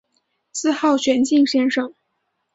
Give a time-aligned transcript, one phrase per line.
[0.51, 1.93] 自号玄静先生。